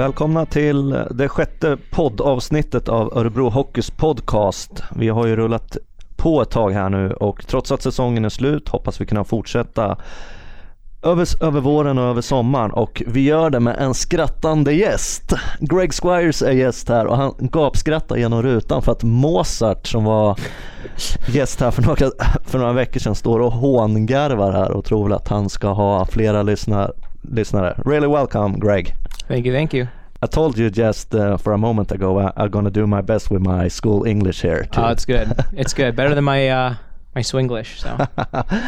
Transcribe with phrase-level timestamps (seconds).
[0.00, 4.82] Välkomna till det sjätte poddavsnittet av Örebro Hockeys podcast.
[4.96, 5.76] Vi har ju rullat
[6.16, 9.98] på ett tag här nu och trots att säsongen är slut hoppas vi kunna fortsätta
[11.02, 15.32] över, över våren och över sommaren och vi gör det med en skrattande gäst.
[15.60, 20.38] Greg Squires är gäst här och han gapskrattar genom rutan för att Mozart som var
[21.28, 22.10] gäst här för några,
[22.44, 26.06] för några veckor sedan står och hångarvar här och tror väl att han ska ha
[26.06, 27.82] flera lyssnar, lyssnare.
[27.84, 28.94] Really welcome Greg.
[29.28, 29.86] Thank you, thank you.
[30.22, 33.30] I told you just uh, for a moment ago I, I'm gonna do my best
[33.30, 34.64] with my school English here.
[34.64, 34.80] Too.
[34.80, 35.32] Oh, it's good.
[35.52, 35.96] It's good.
[35.96, 36.74] Better than my uh,
[37.14, 37.78] my Swinglish.
[37.80, 37.96] So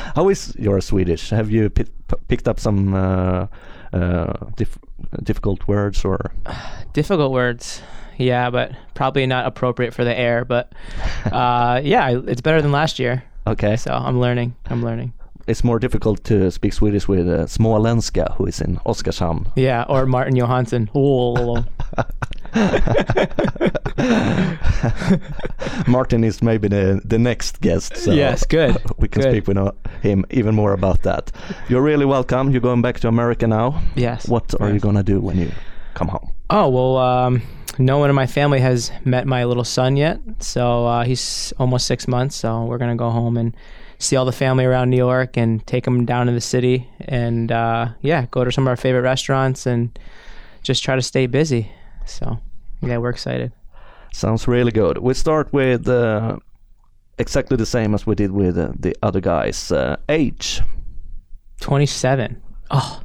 [0.16, 1.30] How is your Swedish?
[1.30, 1.70] Have you
[2.28, 3.46] picked up some uh,
[3.92, 4.78] uh, dif-
[5.22, 6.32] difficult words or?
[6.92, 7.82] difficult words.
[8.18, 10.44] Yeah, but probably not appropriate for the air.
[10.44, 10.72] But
[11.32, 13.22] uh, yeah, it's better than last year.
[13.46, 14.54] Okay, So I'm learning.
[14.70, 15.12] I'm learning.
[15.46, 19.46] It's more difficult to speak Swedish with uh, Småländska, who is in Oskarshamn.
[19.56, 20.88] Yeah, or Martin Johansson.
[20.94, 21.64] Oh,
[25.86, 27.96] Martin is maybe the the next guest.
[27.96, 29.32] So Yes, good, We can good.
[29.32, 31.32] speak with uh, him even more about that.
[31.68, 32.50] You're really welcome.
[32.50, 33.80] You're going back to America now.
[33.96, 34.28] yes.
[34.28, 35.50] What are you gonna do when you
[35.94, 36.30] come home?
[36.50, 37.42] Oh well, um,
[37.78, 41.86] no one in my family has met my little son yet, so uh, he's almost
[41.86, 42.36] six months.
[42.36, 43.54] So we're gonna go home and
[44.02, 47.52] see all the family around New York and take them down to the city and
[47.52, 49.96] uh, yeah, go to some of our favorite restaurants and
[50.62, 51.70] just try to stay busy.
[52.06, 52.38] So
[52.82, 53.52] yeah, we're excited.
[54.12, 54.98] Sounds really good.
[54.98, 56.36] We start with uh,
[57.18, 59.70] exactly the same as we did with uh, the other guys.
[59.72, 60.60] Uh, age.
[61.60, 62.42] Twenty-seven.
[62.70, 63.00] Oh,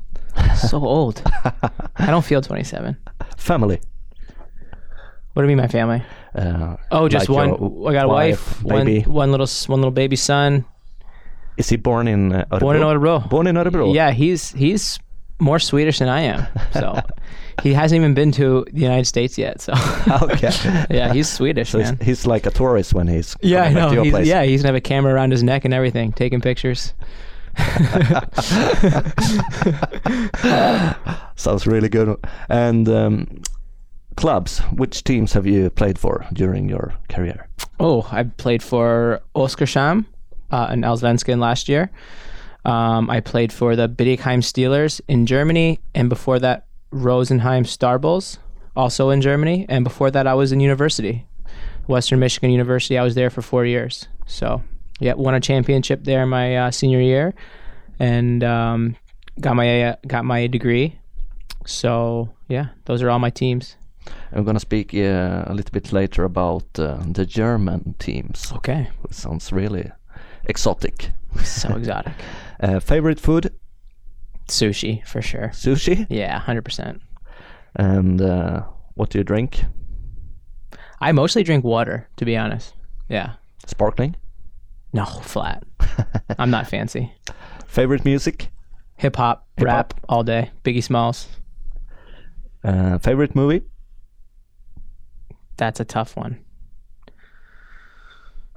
[0.60, 1.22] so old.
[1.96, 2.98] I don't feel twenty-seven.
[3.38, 3.80] Family.
[5.34, 6.02] What do you mean, my family?
[6.34, 7.88] Uh, Oh, just like one.
[7.88, 9.02] I got a wife, baby.
[9.02, 10.66] one, one little, one little baby son.
[11.58, 12.60] Is he born in uh, Örebro?
[12.60, 13.30] Born in Örebro.
[13.30, 13.94] Born in Örebro.
[13.94, 15.00] Yeah, he's he's
[15.40, 16.48] more Swedish than I am.
[16.74, 17.00] So
[17.64, 19.62] he hasn't even been to the United States yet.
[19.62, 19.74] So
[20.24, 20.52] Okay.
[20.90, 22.00] yeah, he's Swedish, So he's, man.
[22.02, 23.90] he's like a tourist when he's Yeah, I know.
[23.90, 24.28] to your He's, place.
[24.28, 26.94] yeah, he's gonna have a camera around his neck and everything, taking pictures.
[31.36, 32.18] Sounds really good.
[32.50, 33.42] And um,
[34.16, 34.60] clubs.
[34.76, 37.48] Which teams have you played for during your career?
[37.80, 40.06] Oh, I played for Oskarshamn
[40.52, 41.92] uh, in Allsvenskan last year.
[42.66, 48.40] Um, I played for the Bietigheim Steelers in Germany, and before that, Rosenheim Star Bulls,
[48.76, 49.66] also in Germany.
[49.70, 51.26] And before that, I was in university,
[51.88, 52.98] Western Michigan University.
[52.98, 54.08] I was there for four years.
[54.26, 54.62] So,
[55.00, 57.34] yeah, won a championship there my uh, senior year,
[58.00, 58.98] and um,
[59.40, 61.00] got my uh, got my degree.
[61.66, 63.78] So, yeah, those are all my teams.
[64.32, 68.52] I'm gonna speak uh, a little bit later about uh, the German teams.
[68.54, 69.92] Okay, It sounds really
[70.48, 71.12] exotic.
[71.44, 72.14] so exotic.
[72.60, 73.54] Uh, favorite food?
[74.48, 75.50] Sushi for sure.
[75.54, 76.08] Sushi.
[76.10, 77.04] Yeah, hundred percent.
[77.76, 78.64] And uh,
[78.96, 79.64] what do you drink?
[81.00, 82.74] I mostly drink water, to be honest.
[83.10, 83.34] Yeah.
[83.68, 84.16] Sparkling.
[84.92, 85.64] No, flat.
[86.40, 87.14] I'm not fancy.
[87.68, 88.50] Favorite music?
[88.96, 90.50] Hip hop, rap all day.
[90.64, 91.28] Biggie Smalls.
[92.64, 93.62] Uh, favorite movie?
[95.58, 96.40] That's a tough one.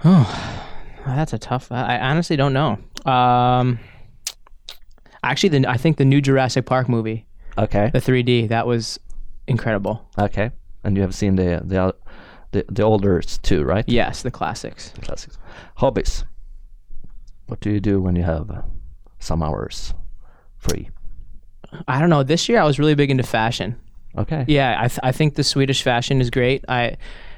[0.03, 0.67] Oh,
[1.06, 1.71] that's a tough.
[1.72, 2.78] I I honestly don't know.
[3.11, 3.78] Um,
[5.22, 7.27] actually, the I think the new Jurassic Park movie,
[7.59, 7.91] Okay.
[7.93, 8.99] the 3D, that was
[9.47, 10.09] incredible.
[10.19, 10.50] Okay.
[10.84, 11.97] And you have seen the the o-
[12.53, 13.84] the, the olders too, right?
[13.89, 14.91] Yes, the classics.
[14.91, 15.39] The classics.
[15.77, 16.25] Hobbies.
[17.47, 18.62] What do you do when you have uh,
[19.19, 19.94] some hours
[20.59, 20.91] free?
[21.87, 22.22] I don't know.
[22.25, 23.77] This year, I was really big into fashion.
[24.19, 24.44] Okay.
[24.49, 26.65] Yeah, I, th- I think the Swedish fashion is great.
[26.69, 26.97] I,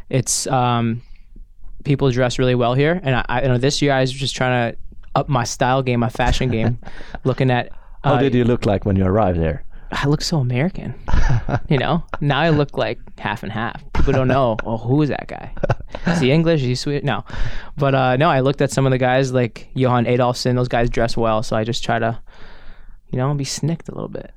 [0.08, 1.02] it's um,
[1.84, 4.34] people dress really well here, and I, I you know this year I was just
[4.34, 4.78] trying to
[5.14, 6.78] up my style game, my fashion game,
[7.24, 7.70] looking at.
[8.04, 9.64] How uh, did you look like when you arrived there?
[9.92, 10.94] I look so American,
[11.68, 12.02] you know.
[12.20, 13.82] Now I look like half and half.
[13.92, 14.56] People don't know.
[14.64, 15.52] Oh, who is that guy?
[16.06, 16.62] Is he English?
[16.62, 17.04] Is he Swedish?
[17.04, 17.24] No,
[17.76, 18.30] but uh, no.
[18.30, 20.54] I looked at some of the guys like Johan Adolfsson.
[20.54, 22.18] Those guys dress well, so I just try to,
[23.10, 24.32] you know, be snicked a little bit.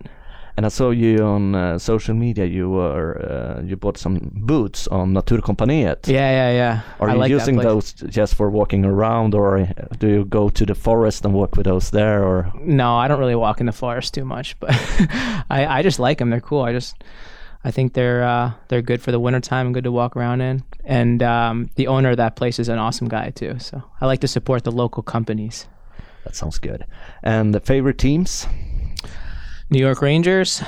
[0.58, 2.46] And I saw you on uh, social media.
[2.46, 6.08] You were uh, you bought some boots on Naturkompaniet.
[6.08, 6.82] Yeah, yeah, yeah.
[7.00, 9.66] Are I you like using those just for walking around, or uh,
[10.00, 12.24] do you go to the forest and walk with those there?
[12.24, 14.72] Or No, I don't really walk in the forest too much, but
[15.50, 16.30] I, I just like them.
[16.30, 16.62] They're cool.
[16.62, 17.04] I just
[17.66, 20.64] I think they're uh, they're good for the wintertime and good to walk around in.
[20.86, 23.60] And um, the owner of that place is an awesome guy too.
[23.60, 25.68] So I like to support the local companies.
[26.24, 26.86] that sounds good.
[27.24, 28.48] And the favorite teams?
[29.70, 30.62] New York Rangers,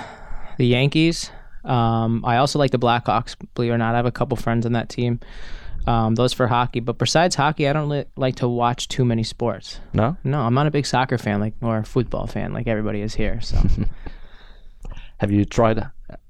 [0.57, 1.31] the Yankees.
[1.63, 3.35] Um, I also like the Blackhawks.
[3.55, 5.19] Believe it or not, I have a couple friends on that team.
[5.85, 9.23] Um, those for hockey, but besides hockey, I don't li- like to watch too many
[9.23, 9.79] sports.
[9.93, 10.17] No.
[10.23, 13.15] No, I'm not a big soccer fan, like or a football fan, like everybody is
[13.15, 13.39] here.
[13.39, 13.57] So
[15.19, 15.83] Have you tried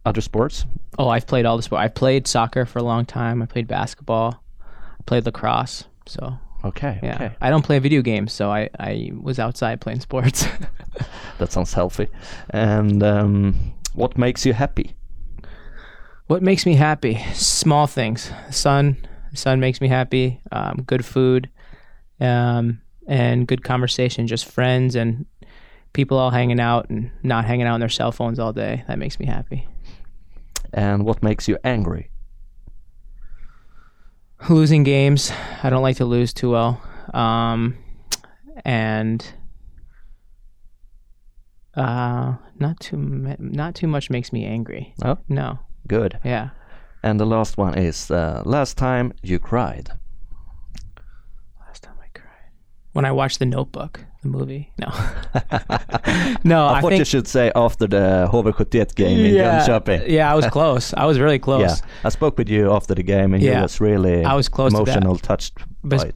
[0.05, 0.65] other sports?
[0.99, 1.81] Oh, I've played all the sport.
[1.81, 3.41] I played soccer for a long time.
[3.41, 4.43] I played basketball.
[4.63, 5.85] I played lacrosse.
[6.05, 6.37] So
[6.67, 7.35] Okay, yeah, okay.
[7.41, 10.45] I don't play video games, so I I was outside playing sports.
[11.37, 12.07] That sounds healthy.
[12.49, 14.95] And um, what makes you happy?
[16.27, 17.23] what makes me happy?
[17.33, 18.31] Small things.
[18.51, 18.97] Sun.
[19.33, 20.41] Sun makes me happy.
[20.51, 21.49] Um, good food,
[22.19, 24.27] um, and good conversation.
[24.27, 25.25] Just friends and
[25.93, 28.83] people all hanging out and not hanging out on their cell phones all day.
[28.87, 29.67] That makes me happy.
[30.73, 32.09] And what makes you angry?
[34.49, 35.31] Losing games.
[35.63, 36.81] I don't like to lose too well.
[37.13, 37.77] Um,
[38.65, 39.25] and
[41.75, 42.97] uh, not too
[43.39, 44.93] not too much makes me angry.
[45.03, 45.59] Oh, No.
[45.87, 46.19] good.
[46.23, 46.49] Yeah.
[47.03, 49.89] And the last one is uh, last time you cried.
[51.65, 52.51] Last time I cried
[52.97, 54.71] when I watched The Notebook, the movie.
[54.79, 54.87] No.
[56.43, 60.09] no, I, I, thought think you should say after the HV71 game in yeah, Jönköping.
[60.09, 60.95] yeah, I was close.
[60.95, 61.61] I was really close.
[61.61, 63.61] Yeah, I spoke with you after the game, and you Yeah.
[63.61, 64.97] was really I was close to that.
[64.97, 65.53] emotional, touched
[65.83, 66.15] But-.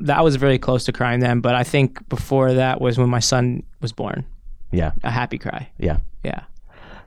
[0.00, 3.20] That was very close to crying then, but I think before that was when my
[3.20, 4.24] son was born.
[4.72, 5.68] Yeah, A happy cry.
[5.78, 6.40] yeah, Yeah.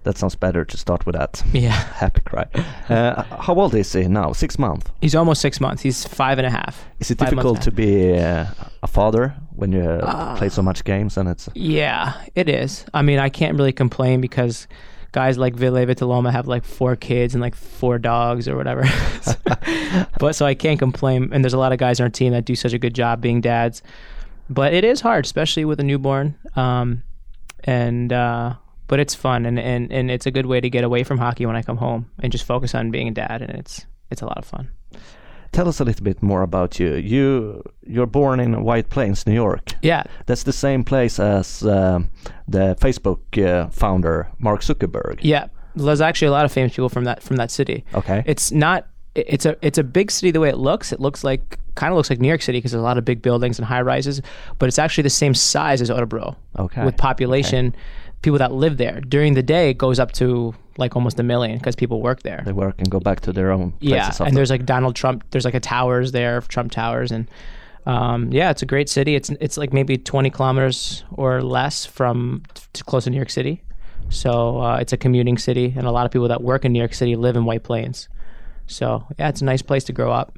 [0.03, 1.43] That sounds better to start with that.
[1.53, 1.71] Yeah.
[1.95, 2.45] Happy cry.
[2.89, 4.31] Uh, how old is he now?
[4.33, 4.89] Six months.
[5.01, 5.81] He's almost six months.
[5.81, 6.85] He's five and a half.
[6.99, 8.45] Is it Five difficult to be uh,
[8.81, 12.85] a father when you uh, play so much games and it's Yeah, it is.
[12.93, 14.67] I mean, I can't really complain because
[15.11, 18.87] guys like Ville Viitaluoma have like four kids and like four dogs or whatever.
[20.19, 21.29] but so I can't complain.
[21.33, 23.21] And there's a lot of guys on our team that do such a good job
[23.21, 23.81] being dads.
[24.49, 26.35] But it is hard, especially with a newborn.
[26.55, 27.03] Um,
[27.63, 28.55] and uh,
[28.89, 31.45] but it's fun and, and and it's a good way to get away from hockey
[31.45, 33.41] when I come home and just focus on being a dad.
[33.41, 34.69] And it's it's a lot of fun.
[35.51, 36.95] Tell us a little bit more about you.
[36.95, 39.73] You you're born in White Plains, New York.
[39.81, 42.09] Yeah, That's the same place as um,
[42.47, 45.19] the Facebook uh, founder Mark Zuckerberg.
[45.23, 45.47] yeah.
[45.75, 47.83] There's actually a lot of famous people from that from that city.
[47.93, 48.23] Okay.
[48.25, 48.83] it's not
[49.15, 51.97] it's a it's a big city the way it looks it looks like kind of
[51.97, 54.21] looks like new york city because there's a lot of big buildings and high rises
[54.59, 57.75] but it's actually the same size as Örebro Okay, with population
[58.21, 61.57] people that live there during the day it goes up to like almost a million
[61.57, 63.89] because people work there they work and go back to their own places.
[63.89, 64.23] yeah after.
[64.23, 67.29] and there's like donald trump there's like a towers there trump towers and
[67.85, 72.43] um, yeah it's a great city it's it's like maybe 20 kilometers or less from
[72.73, 73.63] to close to new york city
[74.09, 76.79] so uh, it's a commuting city and a lot of people that work in new
[76.79, 78.09] york city live in white plains
[78.67, 80.37] so yeah it's a nice place to grow up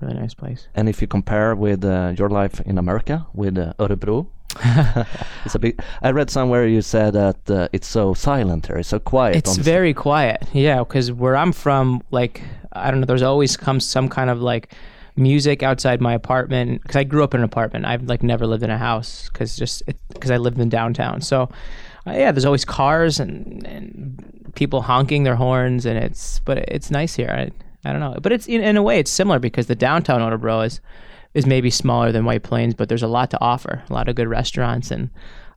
[0.00, 3.72] really nice place And if you compare with uh, your life in America with uh,
[3.78, 4.26] Örebro,
[5.44, 5.80] it's a big.
[6.02, 9.36] I read somewhere you said that uh, it's so silent here, it's so quiet.
[9.36, 10.42] It's very quiet.
[10.52, 12.42] Yeah, because where I'm from, like
[12.72, 14.74] I don't know, there's always comes some kind of like
[15.16, 17.86] music outside my apartment because I grew up in an apartment.
[17.86, 19.82] I've like never lived in a house because just
[20.12, 21.20] because I lived in downtown.
[21.20, 21.48] So
[22.06, 26.90] uh, yeah, there's always cars and and people honking their horns, and it's but it's
[26.90, 27.30] nice here.
[27.30, 30.20] I I don't know, but it's in, in a way it's similar because the downtown
[30.20, 30.80] Örebro is
[31.36, 33.82] is maybe smaller than White Plains, but there's a lot to offer.
[33.90, 35.10] A lot of good restaurants and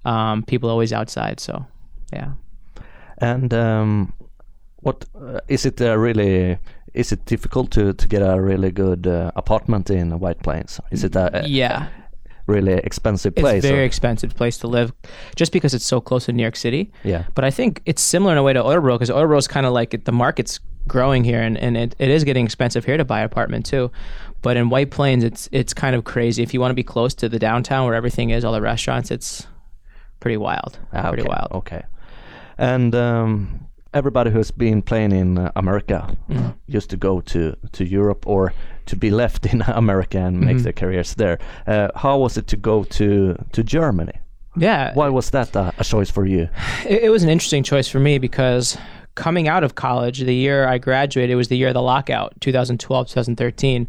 [0.05, 1.39] um, people always outside.
[1.39, 1.65] So
[2.13, 2.31] yeah.
[3.17, 4.13] And um,
[4.77, 6.57] what uh, is it uh, really?
[6.93, 10.79] Is it difficult to, to get a really good uh, apartment in White Plains?
[10.91, 11.87] Is it a, a Yeah,
[12.47, 13.63] really expensive place?
[13.63, 14.91] a very or- expensive place to live,
[15.35, 16.91] just because it's so close to New York City.
[17.03, 17.23] yeah.
[17.35, 19.73] But I think it's similar in a way to Örebro because Örebro is kind of
[19.73, 23.05] like it, the market's growing here, and, and it, it is getting expensive here to
[23.05, 23.91] buy an apartment too.
[24.41, 26.43] But in White Plains, it's it's kind of crazy.
[26.43, 29.11] If you want to be close to the downtown where everything is, all the restaurants,
[29.11, 29.45] it's
[30.19, 30.79] pretty wild.
[30.93, 31.51] Ah, pretty okay, wild.
[31.51, 31.83] Okay.
[32.57, 36.49] And um, everybody who's been playing in uh, America Mm-hmm.
[36.67, 38.53] used to go to, to Europe or
[38.85, 40.45] to be left in America and Mm-hmm.
[40.45, 41.39] make their careers there.
[41.67, 44.13] Uh, how was it to go to, to Germany?
[44.57, 46.49] Yeah, Why was that a, a choice for you?
[46.85, 48.77] it, it was an interesting choice for me because
[49.15, 53.07] coming out of college, the year I graduated was the year of the lockout, 2012,
[53.07, 53.87] 2013.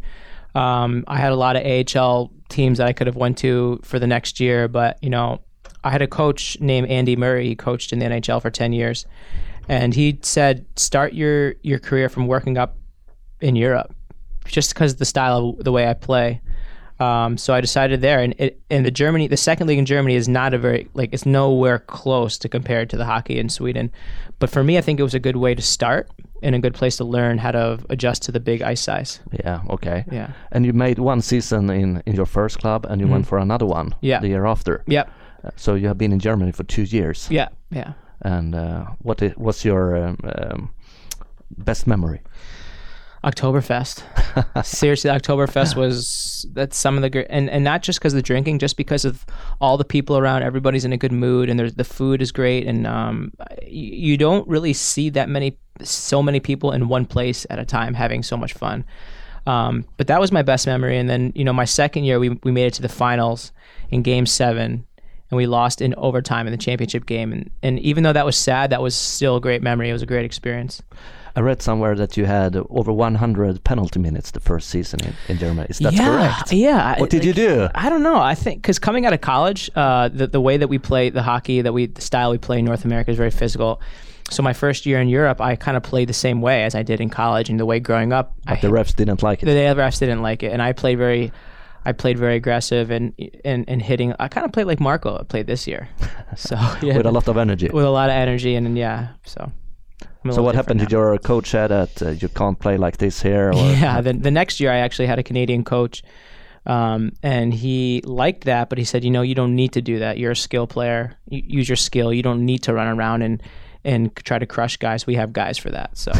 [0.55, 3.99] Um, I had a lot of AHL teams that I could have went to for
[3.99, 5.41] the next year, but you know,
[5.83, 7.47] I had a coach named Andy Murray.
[7.47, 9.05] He coached in the NHL for 10 years,
[9.67, 12.77] and he said, "Start your your career from working up
[13.39, 13.95] in Europe,
[14.45, 16.41] just because of the style of the way I play."
[16.99, 20.15] Um, so I decided there, and it, and the Germany, the second league in Germany
[20.15, 23.91] is not a very like it's nowhere close to compared to the hockey in Sweden.
[24.37, 26.73] But for me, I think it was a good way to start and a good
[26.73, 29.19] place to learn how to adjust to the big ice size.
[29.45, 30.05] Yeah, okay.
[30.11, 30.29] Yeah.
[30.51, 33.65] And you made one season in, in your first club and you went for another
[33.65, 34.05] one Mm-hmm.
[34.05, 34.19] Yeah.
[34.21, 34.83] the year after.
[34.87, 35.07] Yep.
[35.43, 37.27] Uh, So you have been in Germany for two years.
[37.31, 37.49] Yeah.
[37.71, 37.93] Yeah.
[38.23, 40.69] And uh, what was your um, um,
[41.57, 42.19] best memory?
[43.23, 44.03] Oktoberfest.
[44.65, 48.23] Seriously, Oktoberfest was that's some of the great, and and not just because of the
[48.23, 49.25] drinking, just because of
[49.59, 50.41] all the people around.
[50.41, 53.31] Everybody's in a good mood, and there's the food is great, and um,
[53.67, 57.65] you, you don't really see that many, so many people in one place at a
[57.65, 58.83] time having so much fun.
[59.45, 62.29] Um, but that was my best memory, and then you know my second year we
[62.43, 63.51] we made it to the finals
[63.91, 64.87] in Game Seven,
[65.29, 68.35] and we lost in overtime in the championship game, and and even though that was
[68.35, 69.91] sad, that was still a great memory.
[69.91, 70.81] It was a great experience.
[71.35, 75.37] I read somewhere that you had over 100 penalty minutes the first season in, in
[75.37, 75.67] Germany.
[75.69, 76.53] Is that yeah, correct?
[76.53, 76.99] Yeah.
[76.99, 77.69] What did you do?
[77.73, 78.17] I don't know.
[78.17, 81.23] I think because coming out of college, uh, the the way that we play the
[81.23, 83.81] hockey, that we the style we play in North America is very physical.
[84.29, 86.83] So my first year in Europe, I kind of played the same way as I
[86.83, 89.45] did in college, and the way growing up, But I, the refs didn't like it.
[89.45, 91.31] the refs didn't like it, and I played very.
[91.83, 94.13] I played very aggressive and and, and hitting.
[94.19, 95.89] I kind of played like Marko played this year,
[96.35, 97.69] so yeah, with a lot of energy.
[97.69, 99.09] with a lot of energy and, and yeah.
[99.25, 99.51] So.
[100.23, 100.79] I'm so what happened?
[100.79, 103.49] different Did your coach say that uh, you can't play like this here?
[103.49, 106.03] Or Yeah, the, the next year I actually had a Canadian coach,
[106.65, 109.99] um, and he liked that, but he said, you know, you don't need to do
[109.99, 110.17] that.
[110.19, 111.17] You're a skill player.
[111.27, 112.13] You, use your skill.
[112.13, 113.41] You don't need to run around and
[113.83, 115.07] and try to crush guys.
[115.07, 115.97] We have guys for that.
[115.97, 116.11] So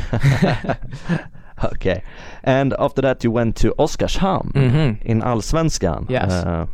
[1.74, 2.04] okay.
[2.44, 4.56] And after that, you went to Oskarshamn
[5.04, 6.10] in Allsvenskan.
[6.10, 6.32] Yes.
[6.32, 6.66] Uh,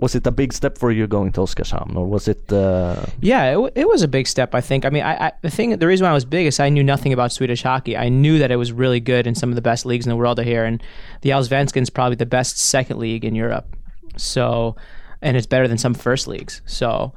[0.00, 2.50] was it a big step for you going to Oskarshamn, or was it?
[2.52, 4.54] Uh, yeah, it, it was a big step.
[4.54, 4.84] I think.
[4.84, 6.82] I mean, I, I the thing, the reason why I was big is I knew
[6.82, 7.96] nothing about Swedish hockey.
[7.96, 10.16] I knew that it was really good and some of the best leagues in the
[10.16, 10.82] world are here, and
[11.20, 13.76] the Allsvenskan is probably the best second league in Europe.
[14.16, 14.76] So,
[15.22, 16.62] and it's better than some first leagues.
[16.66, 17.12] So,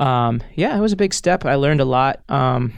[0.00, 1.44] um, yeah, it was a big step.
[1.44, 2.72] I learned a lot, um,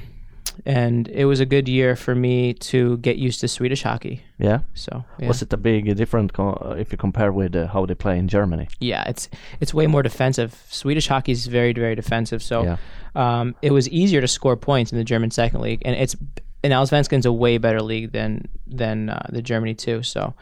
[0.66, 4.22] and it was a good year for me to get used to Swedish hockey.
[4.38, 4.60] yeah.
[4.74, 5.28] So, yeah.
[5.28, 8.28] Was it a big different co- if you compare with uh, how they play in
[8.28, 8.68] Germany?
[8.80, 9.28] Yeah, it's
[9.60, 10.50] it's way more defensive.
[10.70, 12.42] Swedish hockey is very very defensive.
[12.42, 12.76] So Yeah.
[13.14, 16.16] um, it was easier to score points in the German second league, and it's
[16.64, 20.02] and Allsvenskan's a way better league than than uh, the Germany too.
[20.02, 20.34] So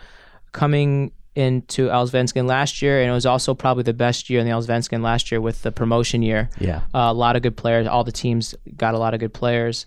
[0.52, 4.52] coming into Allsvenskan last year, and it was also probably the best year in the
[4.52, 6.50] Allsvenskan last year with the promotion year.
[6.58, 6.78] Yeah.
[6.94, 7.86] Uh, a lot of good players.
[7.86, 9.86] All the teams got a lot of good players.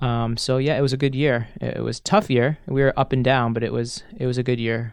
[0.00, 1.48] Um, so yeah, it was a good year.
[1.60, 2.58] It, was a tough year.
[2.66, 4.92] We were up and down, but it was it was a good year,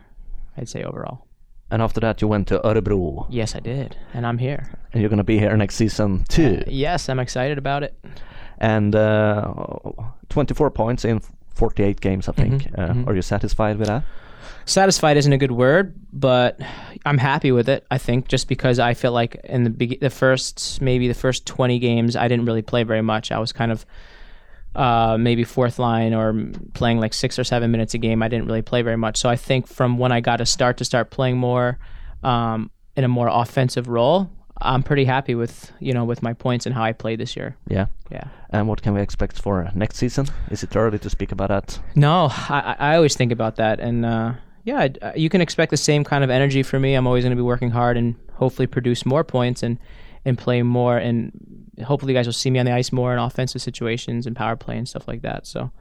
[0.58, 1.28] I'd say overall.
[1.72, 4.70] And after that, you went to Örebro, Yes, I did, and I'm here.
[4.94, 6.64] and you're gonna be here next season too.
[6.68, 7.96] Yes, I'm excited about it.
[8.58, 9.54] And uh,
[10.30, 11.22] 24 points in
[11.56, 12.64] 48 games, I think.
[12.64, 14.04] Mm-hmm, uh, Are you satisfied with that?
[14.66, 16.60] Satisfied isn't a good word, but
[17.06, 17.86] I'm happy with it.
[17.92, 21.46] I think just because I feel like in the beg- the first maybe the first
[21.46, 23.32] 20 games I didn't really play very much.
[23.32, 23.86] I was kind of
[24.76, 28.22] uh, maybe fourth line or playing like six or seven minutes a game.
[28.22, 29.18] I didn't really play very much.
[29.18, 31.78] So I think from when I got to start to start playing more
[32.24, 34.30] um, in a more offensive role,
[34.62, 37.56] I'm pretty happy with you know with my points and how I played this year.
[37.68, 37.88] Yeah.
[38.10, 38.28] Yeah.
[38.50, 40.28] And what can we expect for next season?
[40.50, 41.80] Is it early to speak about that?
[41.96, 44.34] No, I, I I always think about that, and uh,
[44.64, 46.94] yeah, uh, you can expect the same kind of energy from me.
[46.94, 49.78] I'm always going to be working hard and hopefully produce more points and
[50.24, 51.32] and play more, and
[51.84, 54.56] hopefully you guys will see me on the ice more in offensive situations and power
[54.56, 55.46] play and stuff like that.
[55.46, 55.72] So.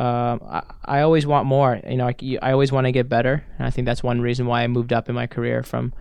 [0.00, 1.80] Um, I, I always want more.
[1.84, 4.46] You know, I, I always want to get better, and I think that's one reason
[4.46, 5.92] why I moved up in my career from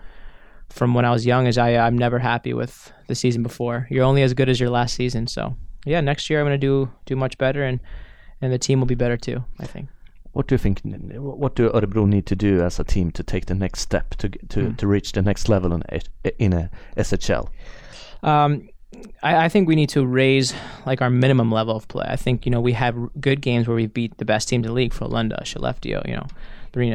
[0.69, 1.47] from when I was young.
[1.47, 3.87] Is I I'm never happy with the season before.
[3.89, 5.27] You're only as good as your last season.
[5.27, 5.55] So
[5.85, 7.79] yeah, next year I'm gonna do do much better, and
[8.41, 9.43] and the team will be better too.
[9.59, 9.89] I think.
[10.33, 10.81] What do you think?
[10.83, 14.29] What do Örebro need to do as a team to take the next step to
[14.29, 14.75] to, Hmm.
[14.75, 15.99] to reach the next level in a,
[16.43, 17.49] in a SHL?
[18.23, 18.69] Um,
[19.23, 20.53] I, I think we need to raise
[20.85, 22.05] like our minimum level of play.
[22.07, 24.69] I think you know we have good games where we beat the best teams in
[24.69, 26.27] the league, Frölunda, Skellefteå, you know,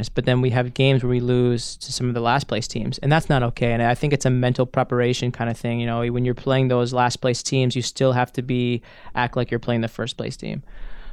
[0.09, 2.99] But then we have games where we lose to some of the last place teams,
[2.99, 3.73] and that's not okay.
[3.73, 5.81] And I think it's a mental preparation kind of thing.
[5.81, 8.83] You know, when you're playing those last place teams, you still have to be
[9.15, 10.63] act like you're playing the first place team.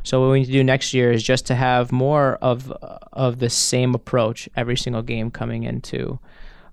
[0.03, 2.71] So what we need to do next year is just to have more of
[3.13, 6.19] of the same approach every single game coming into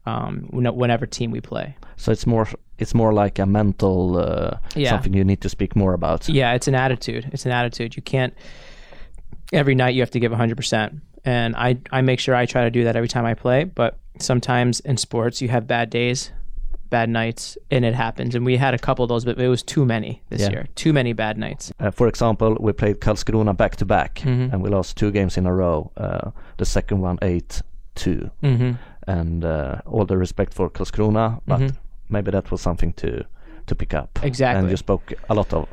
[0.07, 1.77] um, whenever team we play.
[1.97, 2.47] So it's more
[2.79, 4.91] it's more like a mental uh, Yeah.
[4.91, 6.29] something you need to speak more about.
[6.29, 7.29] Yeah, it's an attitude.
[7.33, 7.97] It's an attitude.
[7.97, 8.35] You can't
[9.53, 11.01] every night you have to give 100%.
[11.27, 13.99] And I I make sure I try to do that every time I play, but
[14.19, 16.31] sometimes in sports you have bad days,
[16.89, 18.35] bad nights, and it happens.
[18.37, 20.51] And we had a couple of those, but it was too many this Yeah.
[20.51, 20.67] year.
[20.77, 21.73] Too many bad nights.
[21.81, 24.53] Uh, for example, we played Karlskrona back to back, Mm-hmm.
[24.55, 25.91] and we lost two games in a row.
[25.97, 27.61] Uh, the second one eight
[27.97, 28.79] two, Mhm.
[29.09, 31.73] and uh, all the respect for Karlskrona, but
[32.09, 33.25] maybe that was something to
[33.67, 34.15] to pick up.
[34.15, 34.27] Mm-hmm.
[34.29, 34.61] Exactly.
[34.61, 35.67] and you spoke a lot of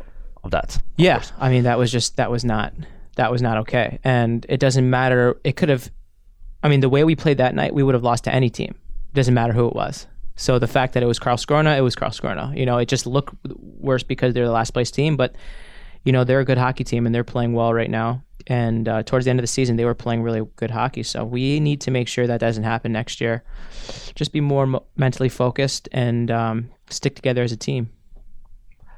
[0.43, 0.81] of that.
[0.97, 2.73] Yeah, I mean that was just that was not
[3.15, 5.39] that was not okay, and it doesn't matter.
[5.43, 5.91] It could have,
[6.63, 8.75] I mean, the way we played that night, we would have lost to any team.
[9.09, 10.07] It Doesn't matter who it was.
[10.35, 12.57] So the fact that it was Karlskrona, it was Karlskrona.
[12.57, 13.35] You know, it just looked
[13.79, 15.35] worse because they're the last place team, but
[16.03, 18.23] you know, they're a good hockey team and they're playing well right now.
[18.47, 21.03] And uh, towards the end of the season, they were playing really good hockey.
[21.03, 23.43] So we need to make sure that doesn't happen next year.
[24.15, 27.89] Just be more mo- mentally focused and um, stick together as a team.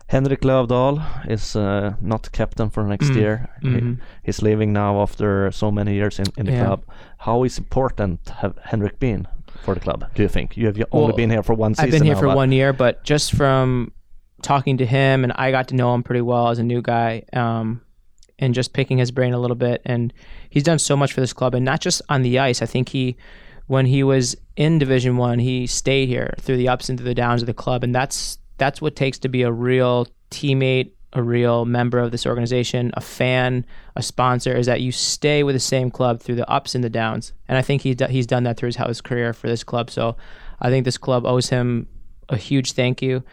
[0.07, 3.15] Henrik Lövdahl is uh, not captain for next Mm.
[3.15, 3.47] year.
[3.61, 3.97] He- Mhm.
[4.23, 6.65] he's leaving now after so many years in, in the Yeah.
[6.65, 6.83] club.
[7.17, 9.27] How is important have Henrik been
[9.63, 10.05] for the club?
[10.15, 11.85] Do you think you have only Well, been here for one season?
[11.85, 13.91] I've been here now, for one year, but just from
[14.41, 17.23] talking to him, and I got to know him pretty well as a new guy,
[17.33, 17.81] um,
[18.37, 19.81] and just picking his brain a little bit.
[19.85, 20.13] And
[20.49, 22.61] he's done so much for this club, and not just on the ice.
[22.61, 23.15] I think he,
[23.67, 27.15] when he was in Division One, he stayed here through the ups and through the
[27.15, 31.23] downs of the club, and that's that's what takes to be a real teammate, a
[31.23, 34.55] real member of this organization, a fan, a sponsor.
[34.55, 37.57] Is that you stay with the same club through the ups and the downs, and
[37.57, 39.89] I think he he's done that through his, his career for this club.
[39.89, 40.15] So
[40.59, 41.87] I think this club owes him
[42.29, 43.23] a huge thank you.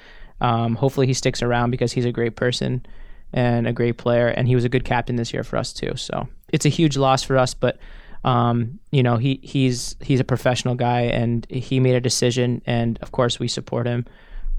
[0.40, 2.84] Um, hopefully, he sticks around because he's a great person
[3.32, 5.96] and a great player, and he was a good captain this year for us too.
[5.96, 7.78] So it's a huge loss for us, but
[8.24, 12.98] um, you know he he's he's a professional guy, and he made a decision, and
[13.02, 14.06] of course we support him.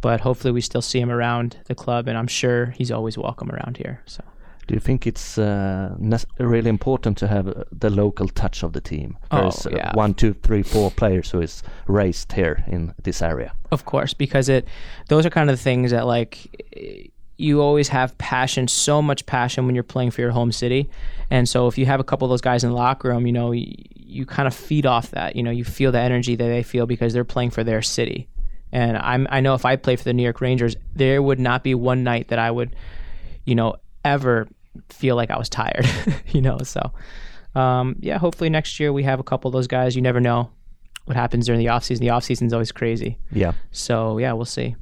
[0.03, 3.49] But hopefully, we still see him around the club, and I'm sure he's always welcome
[3.49, 4.01] around here.
[4.05, 4.21] So.
[4.67, 5.95] Do you think it's uh,
[6.39, 9.17] really important to have uh, the local touch of the team?
[9.31, 9.91] Oh, There's uh, yeah.
[9.93, 13.53] one, two, three, four players who is raised here in this area.
[13.71, 14.67] Of course, because it
[15.07, 16.49] those are kind of the things that like
[17.37, 20.89] you always have passion, so much passion when you're playing for your home city.
[21.29, 23.33] And so if you have a couple of those guys in the locker room, you
[23.33, 25.35] know, you, you kind of feed off that.
[25.35, 28.27] You know, you feel the energy that they feel because they're playing for their city.
[28.73, 31.63] And I'm I know if I play for the New York Rangers, there would not
[31.63, 32.75] be one night that I would,
[33.45, 34.47] you know, ever
[34.89, 35.87] feel like I was tired.
[36.29, 36.91] you know, so
[37.53, 39.95] um, yeah, hopefully next year we have a couple of those guys.
[39.95, 40.49] You never know
[41.05, 41.99] what happens during the offseason.
[41.99, 43.19] The offseason is always crazy.
[43.31, 43.53] Yeah.
[43.71, 44.75] So yeah, we'll see.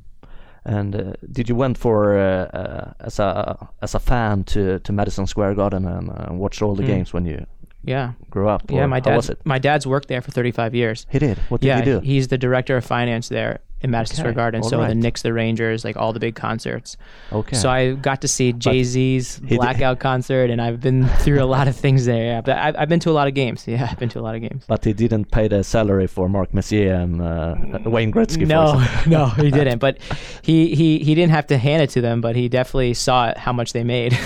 [0.63, 4.93] And uh, did you went for uh, uh, as a as a fan to, to
[4.93, 7.45] Madison Square Garden and uh, watch all the games when you
[7.83, 8.71] Yeah, grew up?
[8.71, 8.85] Yeah.
[8.85, 11.07] My dad, my dad's worked there for 35 years.
[11.09, 11.39] He did.
[11.49, 11.99] What did yeah, he do?
[11.99, 14.61] he's the director of finance there in Madison Square Garden.
[14.63, 14.95] all So the right.
[14.97, 16.97] Knicks, the Rangers, like all the big concerts.
[17.31, 17.55] okay.
[17.55, 21.67] So I got to see Jay Z's Blackout concert, and I've been through a lot
[21.67, 22.23] of things there.
[22.23, 23.67] Yeah, but I've, I've been to a lot of games.
[23.67, 24.63] Yeah, I've been to a lot of games.
[24.67, 28.45] but he didn't pay the salary for Mark Messier and uh, Wayne Gretzky.
[28.47, 29.79] No, no, he didn't.
[29.79, 29.97] But
[30.41, 33.37] he, he he didn't have to hand it to them, but he definitely saw it,
[33.37, 34.17] how much they made.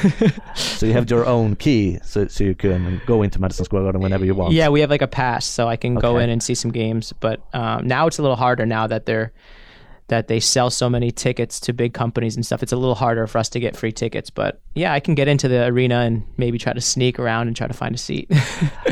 [0.55, 4.01] So you have your own key, so so you can go into Madison Square Garden
[4.01, 4.53] whenever you want.
[4.53, 7.13] Yeah, we have like a pass, so I can go in and see some games.
[7.19, 9.31] But um, now it's a little harder now that they're
[10.07, 12.61] that they sell so many tickets to big companies and stuff.
[12.61, 14.29] It's a little harder for us to get free tickets.
[14.29, 17.55] But yeah, I can get into the arena and maybe try to sneak around and
[17.55, 18.31] try to find a seat.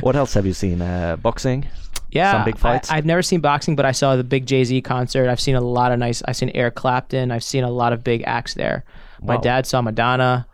[0.01, 0.81] What else have you seen?
[0.81, 1.65] Uh, boxing.
[2.11, 2.89] yeah, Some big fights?
[2.91, 5.29] I, have never seen boxing, but I saw the big Jay Z concert.
[5.29, 6.21] I've seen a lot of nice.
[6.27, 7.31] I've seen Eric Clapton.
[7.31, 8.83] I've seen a lot of big acts there.
[9.21, 10.45] My dad saw Madonna.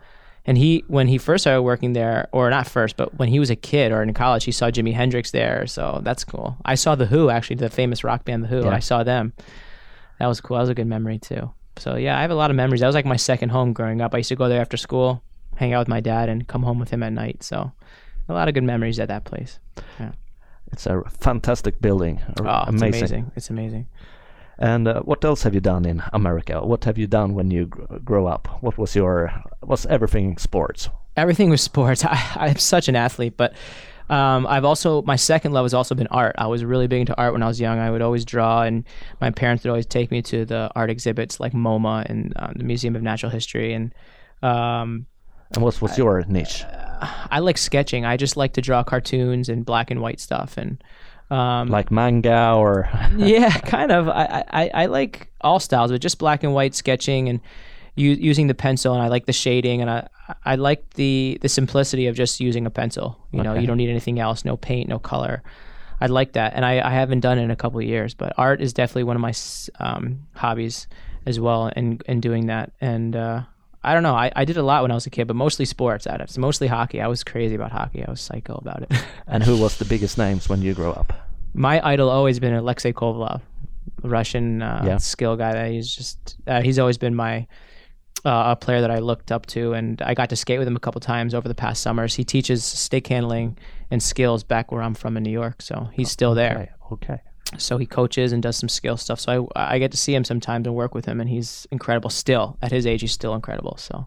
[0.46, 3.50] And he, when he first started working there, or not first, but when he was
[3.50, 5.66] a kid or in college, he saw Jimi Hendrix there.
[5.66, 6.56] So that's cool.
[6.64, 8.64] I saw The Who, actually, the famous rock band The Who.
[8.64, 8.70] Yeah.
[8.70, 9.32] I saw them.
[10.20, 10.56] That was cool.
[10.56, 11.50] That was a good memory, too.
[11.78, 12.80] So yeah, I have a lot of memories.
[12.80, 14.14] That was like my second home growing up.
[14.14, 15.22] I used to go there after school,
[15.56, 17.42] hang out with my dad, and come home with him at night.
[17.42, 17.72] So
[18.28, 19.58] a lot of good memories at that place.
[19.98, 20.12] Yeah.
[20.72, 22.20] It's a fantastic building.
[22.40, 22.68] Oh, amazing.
[22.68, 23.32] it's amazing.
[23.36, 23.86] It's amazing.
[24.58, 26.60] And uh, what else have you done in America?
[26.60, 28.46] What have you done when you gr- grow up?
[28.62, 30.90] What was your was everything sports?
[31.16, 32.04] everything was sports.
[32.04, 33.54] I, I'm such an athlete, but
[34.10, 36.34] um, I've also my second love has also been art.
[36.36, 37.78] I was really big into art when I was young.
[37.78, 38.84] I would always draw, and
[39.20, 42.64] my parents would always take me to the art exhibits like MoMA and um, the
[42.64, 43.72] Museum of Natural History.
[43.72, 43.94] And
[44.42, 45.06] um,
[45.54, 46.64] And what was your niche?
[47.30, 48.04] I like sketching.
[48.04, 50.58] I just like to draw cartoons and black and white stuff.
[50.58, 50.82] And
[51.30, 54.08] um, Like manga or yeah, kind of.
[54.08, 57.40] I, I, I like all styles, but just black and white sketching and
[58.00, 60.08] u- using the pencil, and I like the shading, and I
[60.52, 63.06] I like the the simplicity of just using a pencil.
[63.32, 65.42] You know, you don't need anything else, no paint, no color.
[66.02, 68.32] I like that, and I, I haven't done it in a couple of years, but
[68.38, 69.34] art is definitely one of my
[69.86, 70.86] um, hobbies
[71.26, 73.42] as well, and and doing that, and uh,
[73.84, 75.64] I don't know, I, I did a lot when I was a kid, but mostly
[75.66, 76.06] sports.
[76.06, 77.00] Out of mostly hockey.
[77.02, 78.02] I was crazy about hockey.
[78.06, 78.92] I was psycho about it.
[79.26, 81.12] and who was the biggest names when you grew up?
[81.54, 83.40] my idol always been Alexei Kovalev,
[84.02, 84.98] Russian uh, Yeah.
[84.98, 85.52] skill guy.
[85.52, 87.46] That he's just uh, he's always been my
[88.24, 90.76] uh, a player that I looked up to, and I got to skate with him
[90.76, 92.14] a couple times over the past summers.
[92.14, 93.56] He teaches stick handling
[93.90, 96.76] and skills back where I'm from in New York, so he's still there.
[96.92, 97.22] Okay, okay.
[97.58, 99.18] So he coaches and does some skill stuff.
[99.20, 102.10] So I I get to see him sometimes and work with him, and he's incredible.
[102.10, 103.76] Still at his age, he's still incredible.
[103.78, 104.06] So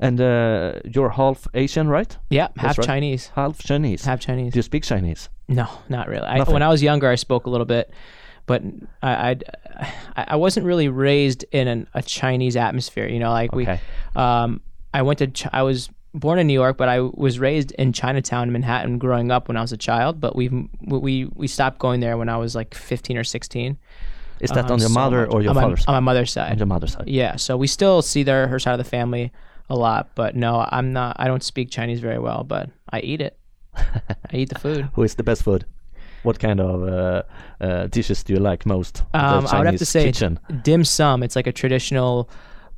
[0.00, 2.16] And uh, you're half Asian, right?
[2.30, 2.86] yeah, half right.
[2.86, 4.04] Chinese, Half Chinese.
[4.04, 4.52] half Chinese.
[4.52, 5.28] Do you speak Chinese?
[5.48, 6.26] No, not really.
[6.26, 7.90] I, when I was younger, I spoke a little bit,
[8.48, 8.62] but
[9.02, 9.36] I
[10.16, 13.06] I I wasn't really raised in an, a Chinese atmosphere.
[13.06, 13.80] You know, like Okay.
[14.16, 14.60] we um
[14.92, 17.92] I went to Ch- I was born in New York, but I was raised in
[17.92, 20.20] Chinatown, Manhattan, growing up when I was a child.
[20.20, 20.48] But we
[20.84, 23.78] we we stopped going there when I was like 15 or 16.
[24.40, 25.84] Is that Um, on your so mother much- or your on my, father's?
[25.86, 26.52] on my mother's side.
[26.52, 27.08] on your mother's side.
[27.08, 29.30] Yeah, so we still see their her side of the family
[29.68, 31.16] a lot, but no, I'm not.
[31.18, 33.36] I don't speak Chinese very well, but I eat it.
[33.76, 34.88] I eat the food.
[34.94, 35.64] Who is the best food?
[36.22, 37.22] What kind of uh,
[37.60, 39.02] uh, dishes do you like most?
[39.14, 40.38] Um, I would have to say kitchen.
[40.62, 41.22] dim sum.
[41.22, 42.28] It's like a traditional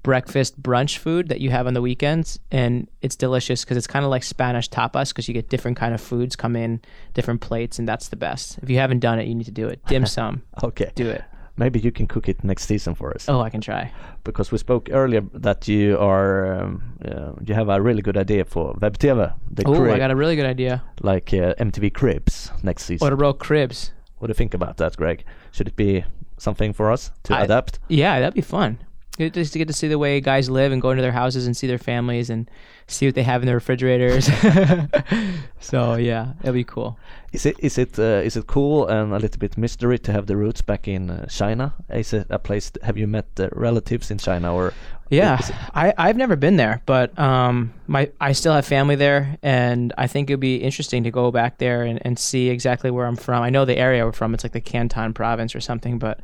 [0.03, 4.05] breakfast brunch food that you have on the weekends, and it's delicious because it's kind
[4.05, 6.81] of like Spanish tapas because you get different kind of foods come in,
[7.14, 8.59] different plates, and that's the best.
[8.62, 9.85] If you haven't done it, you need to do it.
[9.87, 10.90] Dim sum, Okay.
[10.94, 11.22] do it.
[11.56, 13.28] Maybe you can cook it next season for us.
[13.28, 13.92] Oh, I can try.
[14.24, 18.44] Because we spoke earlier that you are um, uh, you have a really good idea
[18.44, 20.82] for web TV, the Oh, I got a really good idea.
[21.02, 23.04] like uh, MTV Cribs next season.
[23.04, 23.92] What about cribs?
[24.18, 25.24] What do you think about that, Greg?
[25.52, 26.04] Should it be
[26.38, 27.78] something for us to I- adapt?
[27.88, 28.78] Yeah, that'd be fun.
[29.18, 31.55] Just to get to see the way guys live and go into their houses and
[31.55, 32.51] see their families and
[32.87, 34.25] see what they have in their refrigerators.
[35.61, 36.99] so yeah, it'll be cool.
[37.33, 40.27] Is it is it uh, is it cool and a little bit mystery to have
[40.27, 41.75] the roots back in uh, China?
[41.88, 42.73] Is it a place?
[42.83, 44.73] Have you met uh, relatives in China or?
[45.11, 45.40] Yeah,
[45.75, 50.07] I I've never been there, but um, my I still have family there, and I
[50.07, 53.42] think it'd be interesting to go back there and, and see exactly where I'm from.
[53.42, 56.20] I know the area we're from; it's like the Canton province or something, but.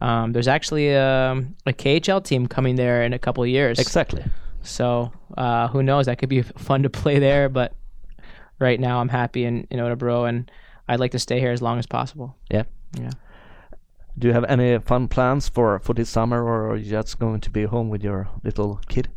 [0.00, 3.78] Um, there's actually um, a KHL team coming there in a couple of years.
[3.78, 4.24] exactly.
[4.62, 6.06] So uh, who knows?
[6.06, 7.48] That could be fun to play there.
[7.48, 7.74] But
[8.58, 10.50] right now, I'm happy in, in Örebro, and
[10.88, 12.36] I'd like to stay here as long as possible.
[12.50, 12.64] Yeah.
[12.98, 13.10] Yeah.
[14.18, 17.40] Do you have any fun plans for for this summer, or are you just going
[17.40, 19.08] to be home with your little kid?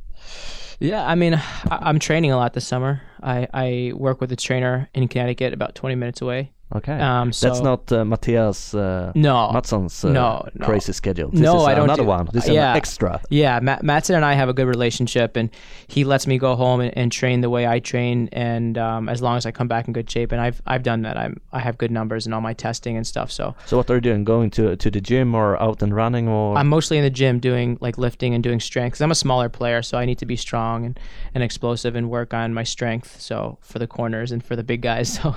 [0.80, 1.34] Yeah, I mean,
[1.72, 3.02] I, I'm training a lot this summer.
[3.22, 6.52] I, I work with a trainer in Connecticut, about 20 minutes away.
[6.76, 7.00] Okay.
[7.00, 10.66] Um, That's not uh, Matthias uh, No, Matsson's uh, no, no.
[10.66, 11.30] crazy schedule.
[11.30, 12.30] This No, is I don't another do- one.
[12.34, 12.72] This is yeah.
[12.72, 13.22] an extra.
[13.30, 15.50] Yeah, Matt, Matson and I have a good relationship, and
[15.88, 19.22] he lets me go home and, and train the way I train, and um, as
[19.22, 21.16] long as I come back in good shape, and I've I've done that.
[21.18, 23.30] I'm I have good numbers and all my testing and stuff.
[23.32, 24.24] So So what are you doing?
[24.24, 26.58] Going to to the gym or out and running or?
[26.58, 29.48] I'm mostly in the gym doing like lifting and doing strength because I'm a smaller
[29.50, 31.00] player, so I need to be strong and,
[31.36, 33.22] and explosive and work on my strength.
[33.22, 35.36] So for the corners and for the big guys, so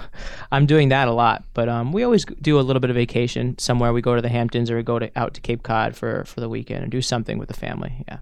[0.51, 1.26] I'm doing that a lot.
[1.55, 3.93] But um, we always do a little bit of vacation somewhere.
[3.93, 6.41] We go to the Hamptons or we go to out to Cape Cod for for
[6.41, 8.05] the weekend and do something with the family.
[8.09, 8.19] Yeah.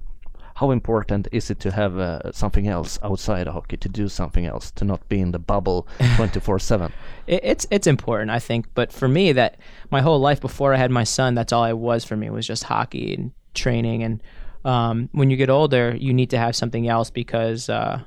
[0.56, 4.46] How important is it to have uh, something else outside of hockey to do something
[4.46, 6.92] else to not be in the bubble 24 seven?
[7.26, 8.66] It's it's important, I think.
[8.74, 9.56] But for me, that
[9.90, 12.46] my whole life before I had my son, that's all I was for me was
[12.46, 14.04] just hockey and training.
[14.04, 14.22] And
[14.64, 18.00] um, when you get older, you need to have something else because uh,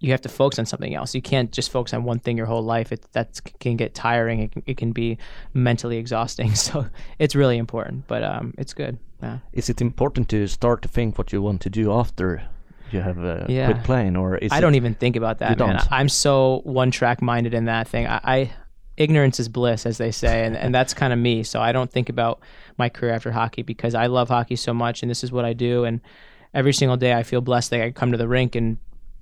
[0.00, 1.14] you have to focus on something else.
[1.14, 2.90] You can't just focus on one thing your whole life.
[2.90, 4.40] It that can get tiring.
[4.40, 5.18] It can, it can be
[5.54, 6.54] mentally exhausting.
[6.54, 6.86] So
[7.18, 8.06] it's really important.
[8.08, 8.98] But um, it's good.
[9.22, 9.38] Yeah.
[9.52, 12.42] Is it important to start to think what you want to do after
[12.90, 13.70] you have uh, Yeah.
[13.70, 15.76] quit playing, or is I it, don't even think about that, You man.
[15.76, 15.92] don't?
[15.92, 18.06] I'm so one track minded in that thing.
[18.06, 18.50] I, I
[18.96, 21.42] ignorance is bliss, as they say, and, and that's kind of me.
[21.42, 22.40] So I don't think about
[22.78, 25.52] my career after hockey because I love hockey so much, and this is what I
[25.52, 25.84] do.
[25.84, 26.00] And
[26.54, 28.78] every single day, I feel blessed that I come to the rink and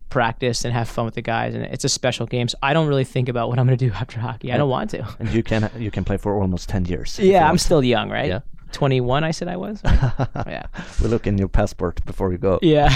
[0.08, 2.48] practice and have fun with the guys, and it's a special game.
[2.48, 4.52] So I don't really think about what I'm going to do after hockey.
[4.52, 5.06] I don't want to.
[5.18, 7.18] And you can you can play for almost 10 years.
[7.18, 8.28] Yeah, I'm still young, right?
[8.28, 8.40] Yeah.
[8.72, 9.80] 21, I said I was.
[9.82, 10.12] right?
[10.46, 10.66] yeah.
[11.02, 12.88] we look in your passport before you go, Yeah.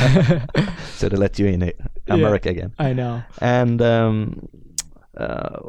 [0.96, 2.74] so they let you in it, America again.
[2.78, 3.22] I know.
[3.38, 4.48] And um,
[5.16, 5.60] uh,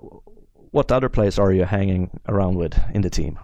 [0.72, 3.40] what other players are you hanging around with in the team,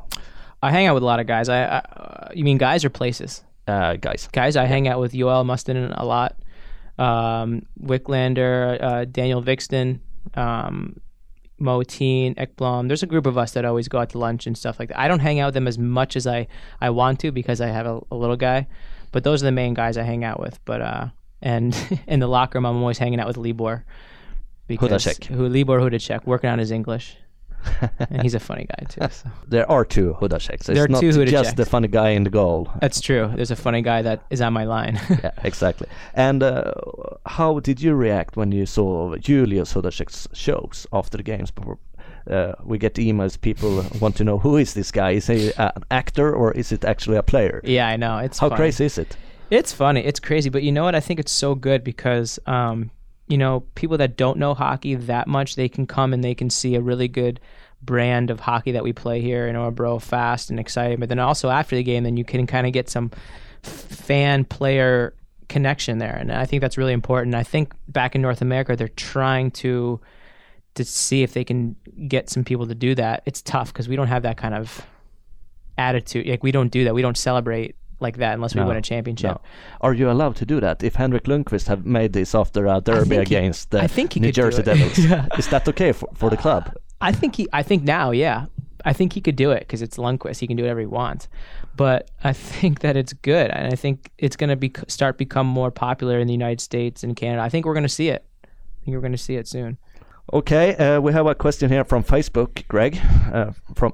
[0.62, 1.48] I hang out with a lot of guys.
[1.48, 3.42] I, I uh, you mean guys or places?
[3.68, 4.28] uh, guys?
[4.32, 6.36] guys I hang out with Yoel Mustin a lot,
[7.00, 10.00] um, Wicklander, uh, Daniel Vixton,
[10.36, 11.00] um,
[11.58, 12.88] Moteen, Ekblom.
[12.88, 15.00] There's a group of us that always go out to lunch and stuff like that.
[15.00, 16.48] I don't hang out with them as much as I,
[16.82, 18.68] I want to because I have a, a little guy,
[19.12, 20.60] but those are the main guys I hang out with.
[20.66, 21.08] But uh,
[21.42, 21.76] and
[22.08, 23.86] in the locker room, I'm always hanging out with Libor.
[24.68, 25.26] Because Hudacek.
[25.26, 27.18] Who Libor Hudacek, working on his English,
[28.10, 29.02] and he's a funny guy too.
[29.14, 29.30] So.
[29.48, 30.66] There are two Hudaceks.
[30.66, 32.70] There are two just the funny guy in the goal.
[32.82, 33.32] That's true.
[33.36, 35.00] There's a funny guy that is on my line.
[35.10, 35.88] yeah, exactly.
[36.14, 36.74] And uh,
[37.26, 41.52] how did you react when you saw Julius Hudacek's shows after the games?
[41.52, 41.78] Before
[42.30, 45.12] uh, we get emails, people want to know who is this guy?
[45.12, 47.62] Is he uh, an actor or is it actually a player?
[47.64, 48.20] yeah, I know.
[48.20, 48.58] It's How funny.
[48.58, 49.18] crazy is it?
[49.50, 50.02] It's funny.
[50.02, 50.94] It's crazy, but you know what?
[50.96, 52.92] I think it's so good because, um,
[53.30, 56.50] you know, people that don't know hockey that much, they can come and they can
[56.50, 57.40] see a really good
[57.82, 61.00] brand of hockey that we play here in Orebro, fast and exciting.
[61.00, 63.12] But then also after the game, then you can kind of get some
[63.62, 65.14] fan player
[65.48, 67.36] connection there, and I think that's really important.
[67.36, 70.02] I think back in North America, they're trying to
[70.76, 71.76] to see if they can
[72.08, 73.24] get some people to do that.
[73.26, 74.86] It's tough because we don't have that kind of
[75.78, 76.28] attitude.
[76.28, 76.94] Like we don't do that.
[76.94, 79.32] We don't celebrate like that unless we No, win a championship.
[79.32, 79.42] No.
[79.82, 80.84] Are you allowed to do that?
[80.84, 84.32] If Henrik Lundqvist have made this after a derby he- against the I think New
[84.32, 84.64] Jersey.
[84.64, 85.28] Devils, Yeah.
[85.38, 86.74] is that okay for, for the club?
[87.02, 87.48] I think he.
[87.54, 88.46] I think now, yeah.
[88.86, 90.40] I think he could do it because it's Lundqvist.
[90.40, 91.28] He can do whatever he wants.
[91.76, 95.48] But I think that it's good, and I think it's going to be start become
[95.48, 97.42] more popular in the United States and Canada.
[97.42, 98.26] I think we're going to see it.
[98.46, 98.50] I
[98.86, 99.78] think we're going to see it soon.
[100.34, 103.00] Okay, uh, we have a question here from Facebook, Greg,
[103.34, 103.94] uh, from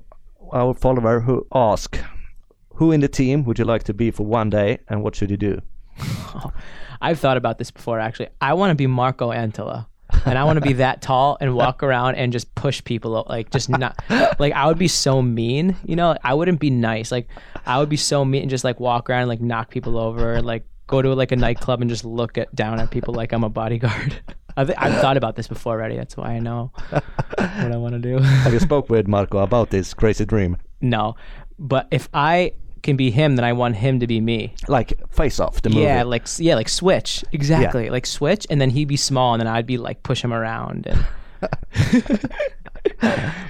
[0.52, 2.00] our follower who asked,
[2.76, 5.32] "Who in the team would you like to be for one day, and what should
[5.32, 5.62] you do?"
[7.02, 8.00] I've thought about this before.
[8.00, 9.88] Actually, I want to be Marko Anttila.
[10.26, 13.50] and I want to be that tall and walk around and just push people like
[13.50, 14.00] just not
[14.40, 16.16] like I would be so mean, you know.
[16.24, 17.12] I wouldn't be nice.
[17.12, 17.28] Like
[17.66, 20.42] I would be so mean and just like walk around and like knock people over,
[20.42, 23.44] like go to like a nightclub and just look at down at people like I'm
[23.44, 24.16] a bodyguard.
[24.58, 25.98] I've, I've thought about this before already.
[25.98, 27.42] That's why I know what
[27.74, 28.20] I want to do.
[28.20, 30.58] Have you spoke with Marco about this crazy dream?
[30.82, 31.16] no,
[31.60, 32.54] but if I
[32.86, 34.56] can be him, then I want him to be me.
[34.70, 35.82] Like Face Off, the movie.
[35.82, 39.48] Yeah, like yeah, like switch exactly, like switch, and then he'd be small, and then
[39.48, 41.06] I'd be like push him around, and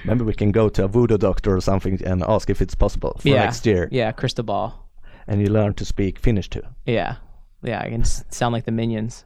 [0.04, 3.16] Maybe we can go to a voodoo doctor or something and ask if it's possible
[3.20, 4.88] for yeah, next year, yeah, crystal ball,
[5.28, 6.62] and you learn to speak Finnish too.
[6.86, 7.16] yeah,
[7.62, 9.24] yeah, I can s- sound like the minions.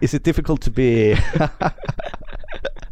[0.00, 1.16] Is it difficult to be?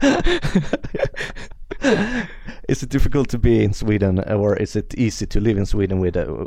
[2.69, 6.01] is it difficult to be in Sweden, or is it easy to live in Sweden?
[6.01, 6.45] With uh,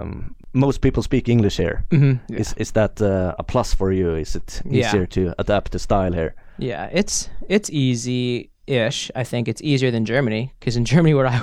[0.00, 1.84] um, most people speak English here.
[1.90, 2.34] Mm-hmm.
[2.36, 4.14] Is is that uh, a plus for you?
[4.16, 4.78] Is it Yeah.
[4.88, 6.34] easier to adapt the style here?
[6.58, 9.10] Yeah, it's it's easy ish.
[9.16, 11.40] I think it's easier than Germany because in Germany where I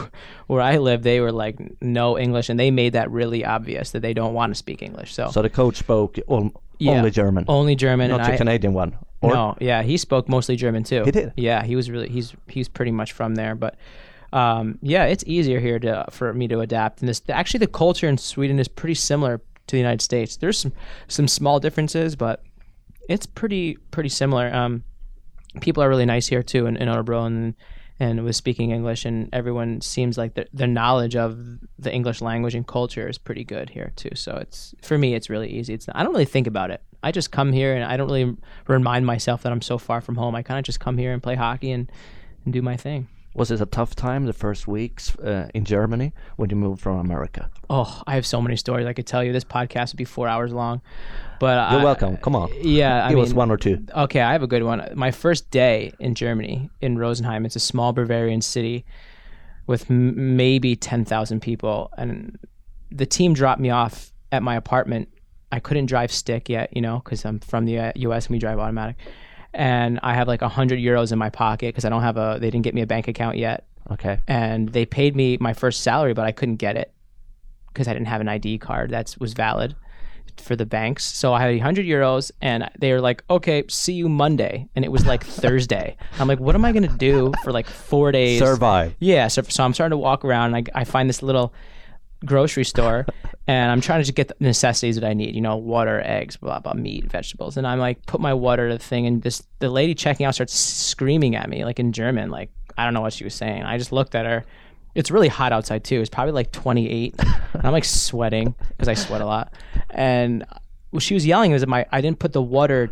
[0.48, 4.02] where I live, they were like no English, and they made that really obvious that
[4.02, 5.14] they don't want to speak English.
[5.14, 6.50] So, So the coach spoke all,
[6.80, 6.98] Yeah.
[6.98, 8.92] only German, only German, not the Canadian one.
[9.22, 11.04] Or no, yeah, he spoke mostly German too.
[11.06, 11.32] He did?
[11.38, 13.76] Yeah, he was really he's he's pretty much from there, but
[14.36, 17.00] um, yeah, it's easier here to for me to adapt.
[17.00, 20.36] And this actually the culture in Sweden is pretty similar to the United States.
[20.36, 20.74] There's some
[21.08, 22.44] some small differences, but
[23.08, 24.54] it's pretty pretty similar.
[24.54, 24.84] Um,
[25.62, 27.56] people are really nice here too in, in Örebro and
[27.98, 31.40] and with speaking English, and everyone seems like their, their knowledge of
[31.80, 34.12] the English language and culture is pretty good here too.
[34.16, 35.76] So it's for me, it's really easy.
[35.76, 36.82] It's I don't really think about it.
[37.02, 38.36] I just come here and I don't really
[38.68, 40.36] remind myself that I'm so far from home.
[40.36, 41.90] I kind of just come here and play hockey and,
[42.44, 43.08] and do my thing.
[43.36, 46.98] Was it a tough time the first weeks uh, in Germany when you moved from
[47.00, 47.50] America?
[47.70, 49.34] Oh, I have so many stories I could tell you.
[49.34, 50.82] This podcast would be four hours long,
[51.42, 52.16] but You're I- welcome.
[52.18, 52.50] Come on.
[52.62, 53.86] Yeah, I Give us mean, one or two.
[53.94, 54.88] Okay, I have a good one.
[54.96, 58.86] My first day in Germany, in Rosenheim, it's a small Bavarian city
[59.68, 61.92] with m- maybe 10,000 people.
[61.98, 62.40] And
[62.90, 65.10] the team dropped me off at my apartment.
[65.52, 68.40] I couldn't drive stick yet, you know, because I'm from the uh, US and we
[68.40, 68.96] drive automatic.
[69.56, 72.38] And I have like a 100 euros in my pocket because I don't have a,
[72.40, 73.66] they didn't get me a bank account yet.
[73.90, 74.20] Okay.
[74.28, 76.94] And they paid me my first salary, but I couldn't get it
[77.68, 79.76] because I didn't have an ID card that was valid
[80.38, 81.06] for the banks.
[81.06, 84.68] So I had 100 euros and they were like, okay, see you Monday.
[84.76, 85.96] And it was like Thursday.
[86.20, 88.40] I'm like, what am I going to do for like four days?
[88.40, 88.96] Survive.
[89.00, 89.28] Yeah.
[89.28, 91.54] So, so I'm starting to walk around and I, I find this little
[92.26, 93.06] grocery store
[93.48, 96.36] and I'm trying to just get the necessities that I need, you know, water, eggs,
[96.38, 97.58] blah, blah, meat, vegetables.
[97.58, 100.34] And I'm like, put my water to the thing and this, the lady checking out
[100.34, 102.32] starts screaming at me like in German.
[102.32, 103.64] Like, I don't know what she was saying.
[103.64, 104.46] I just looked at her.
[104.96, 106.02] It's really hot outside too.
[106.02, 109.54] It's probably like 28 and I'm like sweating because I sweat a lot.
[109.92, 110.46] And
[110.90, 112.92] what she was yelling was that my, I didn't put the water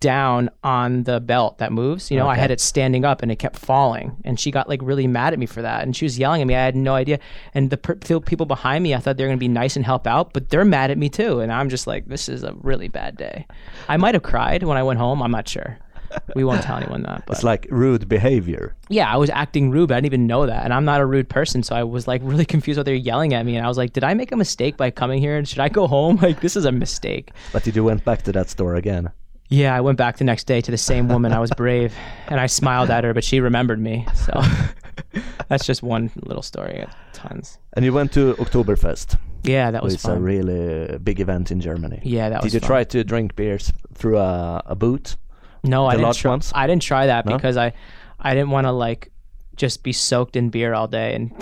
[0.00, 2.10] down on the belt that moves.
[2.10, 4.16] You know, I had it standing up and it kept falling.
[4.24, 5.82] And she got like really mad at me for that.
[5.82, 6.54] And she was yelling at me.
[6.54, 7.18] I had no idea.
[7.52, 9.84] And the per- people behind me, I thought they were going to be nice and
[9.84, 11.40] help out, but they're mad at me too.
[11.40, 13.46] And I'm just like, this is a really bad day.
[13.88, 15.20] I might have cried when I went home.
[15.22, 15.78] I'm not sure.
[16.34, 17.24] We won't tell anyone that.
[17.26, 18.74] But It's like rude behavior.
[18.88, 20.64] yeah, I was acting rude, but I didn't even know that.
[20.64, 21.62] And I'm not a rude person.
[21.62, 23.56] So I was like really confused what they were yelling at me.
[23.56, 25.36] And I was like, did I make a mistake by coming here?
[25.36, 26.16] And Should I go home?
[26.22, 27.32] Like, this is a mistake.
[27.52, 29.10] But did you went back to that store again?
[29.48, 31.32] Yeah, I went back the next day to the same woman.
[31.32, 31.94] I was brave
[32.28, 34.06] and I smiled at her, but she remembered me.
[34.14, 34.42] So
[35.48, 36.80] that's just one little story.
[36.82, 37.58] Of tons.
[37.74, 39.16] And you went to Oktoberfest.
[39.44, 42.00] Yeah, that was It's a really big event in Germany.
[42.02, 42.66] yeah, that Did was Did you fun.
[42.68, 45.16] try to drink beers through a, a boot?
[45.64, 46.30] No, I didn't try.
[46.30, 46.52] ones?
[46.54, 47.36] I didn't try that No?
[47.36, 47.72] because I,
[48.20, 49.10] I didn't want to like
[49.56, 51.14] just be soaked in beer all day.
[51.14, 51.32] And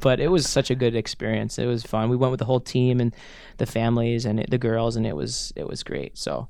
[0.00, 1.58] but it was such a good experience.
[1.58, 2.10] It was fun.
[2.10, 3.14] We went with the whole team and
[3.56, 6.18] the families and it, the girls, and it was it was great.
[6.18, 6.48] So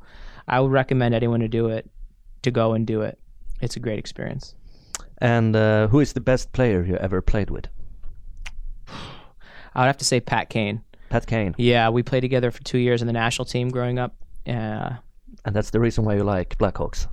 [0.48, 1.88] I would recommend anyone to do it,
[2.42, 3.18] to go and do it.
[3.60, 4.54] It's a great experience.
[5.18, 7.66] And uh, who is the best player you ever played with?
[9.74, 10.82] I would have to say Pat Kane.
[11.08, 11.54] Pat Kane.
[11.58, 14.14] Yeah, we played together for two years in the national team growing up.
[14.46, 14.94] Uh,
[15.44, 17.06] And that's the reason why you like Blackhawks.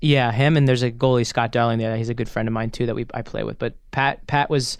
[0.00, 1.96] yeah, him and there's a goalie Scott Darling there.
[1.96, 3.58] He's a good friend of mine too that we I play with.
[3.58, 4.78] But Pat Pat was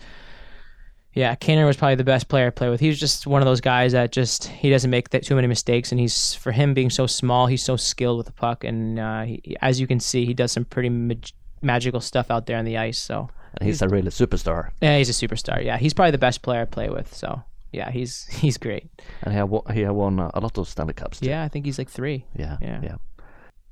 [1.15, 2.81] Yeah, Kaner was probably the best player I played with.
[2.81, 5.47] He was just one of those guys that just he doesn't make that too many
[5.47, 8.99] mistakes, and he's for him being so small, he's so skilled with the puck, and
[8.99, 11.29] uh, he, as you can see, he does some pretty mag-
[11.61, 12.99] magical stuff out there on the ice.
[12.99, 14.71] So And he's a really superstar.
[14.81, 15.63] yeah, he's a superstar.
[15.63, 17.15] Yeah, he's probably the best player I play with.
[17.15, 18.89] So yeah, he's he's great.
[19.23, 21.21] And he have, wo- he have won uh, a lot of Stanley Cups.
[21.21, 21.29] Too.
[21.29, 22.25] Yeah, I think he's like three.
[22.35, 22.81] yeah, Yeah.
[22.83, 22.97] yeah.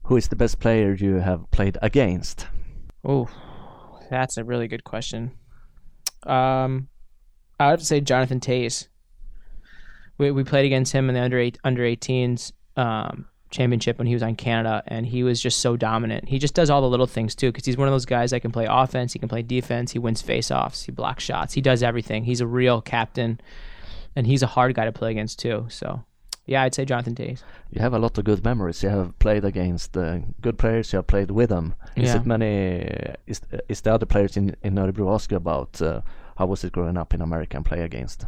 [0.04, 2.46] Who is the best player you have played against?
[3.02, 3.28] Oh,
[4.10, 5.30] that's a really good question.
[6.26, 6.88] Um,
[7.60, 8.88] I would have to say Jonathan Toews.
[10.18, 14.14] We we played against him in the under eight under 18s um, championship when he
[14.14, 16.28] was on Canada, and he was just so dominant.
[16.28, 18.40] He just does all the little things too, because he's one of those guys that
[18.40, 21.82] can play offense, he can play defense, he wins faceoffs, he blocks shots, he does
[21.82, 22.24] everything.
[22.24, 23.40] He's a real captain,
[24.16, 25.66] and he's a hard guy to play against too.
[25.68, 26.04] So,
[26.46, 27.42] yeah, I'd say Jonathan Toews.
[27.70, 28.82] You have a lot of good memories.
[28.82, 30.92] You have played against uh, good players.
[30.92, 31.74] You have played with them.
[31.96, 32.16] Is Yeah.
[32.16, 33.14] it many?
[33.26, 36.00] Is is the other players in in Örebro ask you about uh,
[36.40, 38.24] how was it growing up in America and play against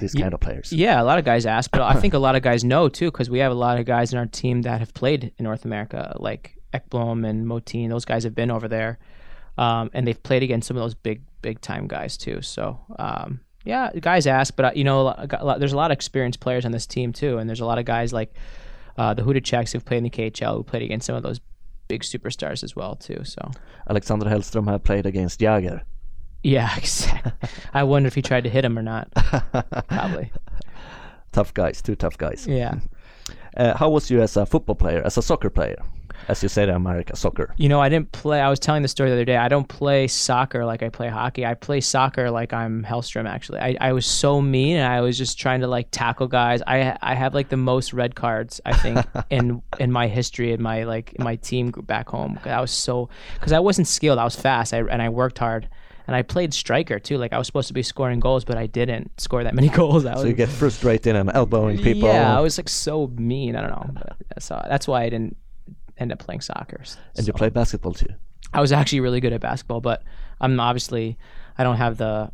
[0.00, 0.70] these kind of players?
[0.70, 3.10] Yeah, a lot of guys ask, but I think a lot of guys know too,
[3.10, 5.64] because we have a lot of guys in our team that have played in North
[5.64, 7.88] America, like Ekblom and Motin.
[7.88, 8.98] Those guys have been over there,
[9.56, 12.42] um, and they've played against some of those big, big time guys too.
[12.42, 15.76] So, um, yeah, guys ask, but uh, you know, a lot- a lot- there's a
[15.76, 18.34] lot of experienced players on this team too, and there's a lot of guys like
[18.98, 21.40] uh, the Hudaceks who've played in the KHL, who played against some of those
[21.88, 23.20] big superstars as well too.
[23.24, 23.40] So,
[23.88, 25.80] Alexander Hellström have played against Jagr.
[26.44, 27.32] Yeah, exactly.
[27.72, 29.10] I wonder if he tried to hit him or not.
[29.88, 30.30] Probably.
[31.32, 32.46] tough guys, two tough guys.
[32.46, 32.76] Yeah.
[33.56, 35.80] Uh, how was you as a football player, as a soccer player,
[36.26, 37.54] as you said America, soccer?
[37.56, 38.40] You know, I didn't play.
[38.40, 39.36] I was telling the story the other day.
[39.36, 41.46] I don't play soccer like I play hockey.
[41.46, 43.28] I play soccer like I'm Hellstrom.
[43.28, 46.62] Actually, I, I was so mean, and I was just trying to like tackle guys.
[46.66, 50.60] I I have like the most red cards I think in in my history in
[50.60, 52.40] my like in my team group back home.
[52.44, 54.18] I was so because I wasn't skilled.
[54.18, 54.74] I was fast.
[54.74, 55.68] I and I worked hard.
[56.06, 57.16] And I played striker too.
[57.18, 60.04] Like I was supposed to be scoring goals, but I didn't score that many goals.
[60.04, 62.08] I was, So you get frustrated and elbowing people.
[62.08, 63.56] yeah, I was like so mean.
[63.56, 63.90] I don't know.
[64.28, 65.36] But, so that's why I didn't
[65.96, 66.76] end up playing soccer.
[67.16, 68.08] and you So- play basketball too.
[68.52, 70.02] I was actually really good at basketball, but
[70.40, 71.16] I'm obviously
[71.58, 72.30] I don't have the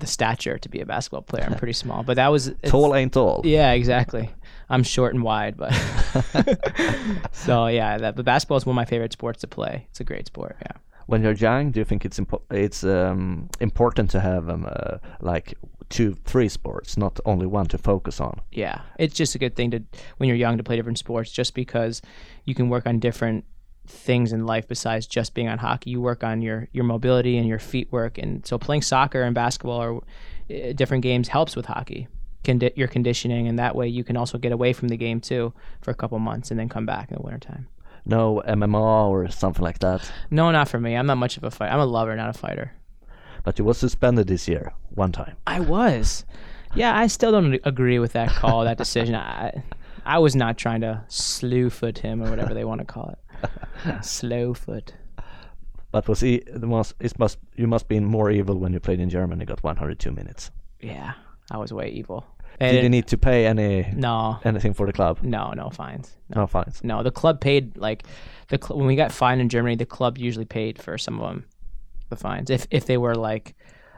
[0.00, 1.44] the stature to be a basketball player.
[1.48, 3.40] I'm pretty small, but that was Tall ain't tall.
[3.44, 4.28] Yeah, exactly.
[4.68, 5.72] I'm short and wide, but
[7.32, 9.86] so yeah, that but basketball is one of my favorite sports to play.
[9.90, 10.56] It's a great sport.
[10.60, 10.72] Yeah.
[11.06, 14.98] When you're young, do you think it's impo- it's um, important to have um, uh,
[15.20, 15.54] like
[15.88, 18.40] two, three sports, not only one to focus on?
[18.52, 19.82] yeah, it's just a good thing to
[20.16, 22.02] when you're young to play different sports, just because
[22.44, 23.44] you can work on different
[23.86, 25.90] things in life besides just being on hockey.
[25.90, 29.34] You work on your your mobility and your feet work, and so playing soccer and
[29.34, 30.02] basketball or
[30.50, 32.08] uh, different games helps with hockey.
[32.44, 35.52] Condi- your conditioning, and that way you can also get away from the game too
[35.80, 37.68] for a couple months and then come back in the wintertime.
[38.04, 40.10] No MMA or something like that.
[40.30, 40.96] No, not for me.
[40.96, 41.72] I'm not much of a fighter.
[41.72, 42.72] I'm a lover, not a fighter.
[43.44, 45.36] But you was suspended this year one time.
[45.46, 46.24] I was.
[46.74, 49.14] Yeah, I still don't agree with that call, that decision.
[49.14, 49.62] I,
[50.04, 54.04] I was not trying to slew foot him or whatever they want to call it.
[54.04, 54.94] Slow foot.
[55.90, 56.94] But was he the most?
[57.00, 59.44] It must you must been more evil when you played in Germany.
[59.44, 60.50] Got 102 minutes.
[60.80, 61.12] Yeah,
[61.50, 62.24] I was way evil.
[62.70, 65.18] Did you need to pay any No, anything for the club?
[65.22, 66.16] no, no fines.
[66.34, 66.80] No, No fines.
[66.84, 67.02] no.
[67.02, 68.04] The club paid like
[68.48, 69.76] the cl- when we got fined in Germany.
[69.76, 71.44] The club usually paid for some of them,
[72.10, 72.50] the fines.
[72.50, 73.54] If if they were like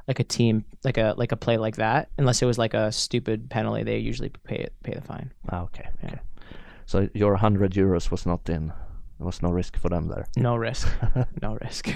[0.09, 2.91] like a team like a like a play like that, unless it was like a
[2.93, 5.33] stupid penalty, they usually pay it pay the fine.
[5.51, 5.89] Ah, okay.
[6.05, 6.19] Okay.
[6.87, 8.69] So your 100 euros was not in.
[9.19, 10.27] There was no risk for them there.
[10.37, 10.89] No risk.
[11.43, 11.89] no risk.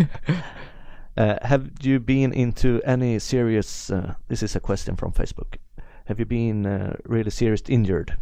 [1.17, 3.91] Uh, have you been into any serious?
[3.91, 5.57] Uh, this is a question from Facebook.
[6.09, 8.17] Have you been uh, really serious injured?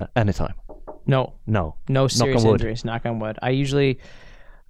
[0.00, 0.54] Uh, anytime?
[1.06, 1.74] no, No.
[1.88, 2.60] no serious wood.
[2.60, 2.84] injuries.
[2.84, 3.38] Knock on wood.
[3.42, 3.98] I usually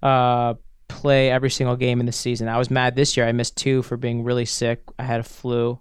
[0.03, 0.55] uh,
[0.89, 2.49] play every single game in the season.
[2.49, 3.27] I was mad this year.
[3.27, 4.83] I missed two for being really sick.
[4.99, 5.81] I had a flu,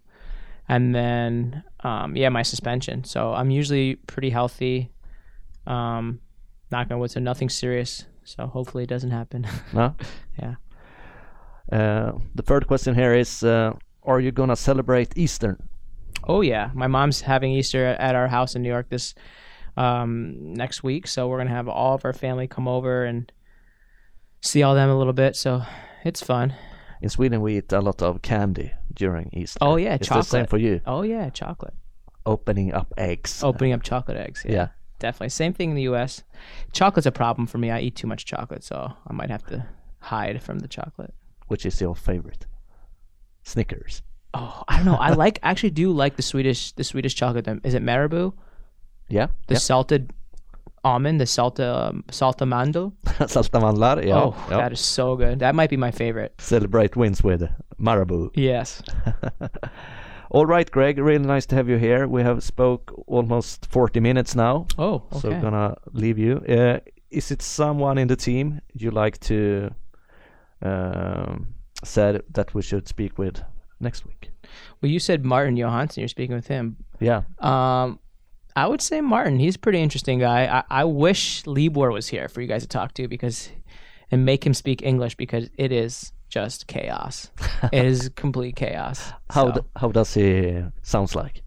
[0.67, 3.03] and then um, yeah, my suspension.
[3.03, 4.91] So I'm usually pretty healthy.
[5.67, 6.19] Um,
[6.71, 7.11] knock on wood.
[7.11, 8.05] So nothing serious.
[8.23, 9.45] So hopefully it doesn't happen.
[9.73, 9.95] No.
[10.39, 10.55] yeah.
[11.71, 13.73] Uh, the third question here is: uh,
[14.07, 15.57] Are you gonna celebrate Easter?
[16.23, 19.13] Oh yeah, my mom's having Easter at our house in New York this
[19.75, 23.31] um, next week, so we're gonna have all of our family come over and
[24.41, 25.35] see all them a little bit.
[25.35, 25.61] So
[26.05, 26.53] it's fun.
[27.01, 29.59] In Sweden, we eat a lot of candy during Easter.
[29.61, 30.49] Oh, yeah, it's the same chocolate.
[30.49, 30.81] for you.
[30.87, 31.75] Oh yeah, chocolate.
[32.25, 33.43] Opening up eggs.
[33.43, 34.43] Opening up chocolate eggs.
[34.45, 34.67] Yeah, Yeah.
[34.99, 35.29] definitely.
[35.29, 36.23] Same thing in the U.S.
[36.73, 37.69] Chocolate's a problem for me.
[37.71, 39.65] I eat too much chocolate, so I might have to
[39.99, 41.13] hide from the chocolate.
[41.47, 42.45] Which is your favorite?
[43.47, 44.01] Snickers.
[44.33, 44.95] Oh, I don't know.
[44.95, 47.45] I like actually do like the Swedish the Swedish chocolate.
[47.45, 48.33] Them Is it Marabou?
[49.07, 49.27] Yeah.
[49.47, 49.59] The yeah.
[49.59, 50.11] salted
[50.83, 52.93] almond, the salta salta mandel.
[53.27, 54.15] Salta mandlar, yeah.
[54.15, 54.57] oh, yeah.
[54.57, 55.39] that is so good.
[55.39, 56.33] That might be my favorite.
[56.39, 58.31] Celebrate wins with Marabou.
[58.35, 58.81] Yes.
[60.29, 62.05] All right, Greg, really nice to have you here.
[62.07, 65.19] We have spoke almost 40 minutes now, Oh, okay.
[65.19, 66.37] so gonna leave you.
[66.47, 66.79] Uh,
[67.09, 69.71] is it someone in the team you like to
[70.61, 71.47] um,
[71.83, 73.41] said that we should speak with
[73.79, 74.31] next week?
[74.81, 76.01] well, you said Martin Johansson.
[76.01, 76.77] You're speaking with him.
[76.99, 77.99] Yeah, Um,
[78.55, 79.37] I would say Martin.
[79.39, 80.45] He's a pretty interesting guy.
[80.47, 83.49] I, I wish Libor was here for you guys to talk to because
[84.09, 87.29] and make him speak English because it is just chaos.
[87.71, 89.11] it is complete chaos.
[89.29, 91.43] how So, d- how does he sounds like?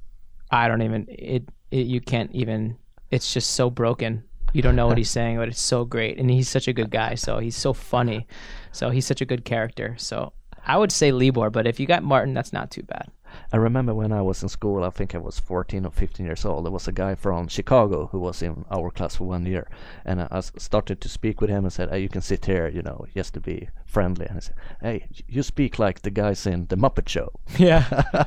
[0.52, 1.86] I don't even it, it.
[1.86, 2.76] You can't even.
[3.10, 4.22] It's just so broken.
[4.52, 6.90] You don't know what he's saying, but it's so great, and he's such a good
[6.90, 7.14] guy.
[7.16, 8.26] So he's so funny.
[8.72, 9.94] So he's such a good character.
[9.98, 10.32] So
[10.66, 13.10] I would say Libor, but if you got Martin, that's not too bad.
[13.52, 16.44] I remember when I was in school, I think I was 14 or 15 years
[16.44, 16.64] old.
[16.64, 19.68] There was a guy from Chicago who was in our class for one year.
[20.04, 22.82] And I started to speak with him and said, Hey, you can sit here, you
[22.82, 24.26] know, just to be friendly.
[24.26, 27.30] And I said, Hey, you speak like the guys in The Muppet Show.
[27.58, 27.84] Yeah,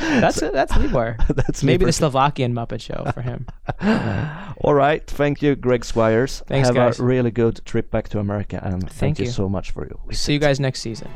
[0.00, 1.16] that's that's Libor.
[1.28, 3.46] That's Maybe the Slovakian Muppet Show for him.
[4.62, 5.06] All right.
[5.06, 6.42] Thank you, Greg Squires.
[6.46, 7.00] Thanks, Have guys.
[7.00, 8.60] a really good trip back to America.
[8.62, 9.30] And thank, Thank you you.
[9.30, 9.98] so much for you.
[10.14, 11.08] See you guys next season.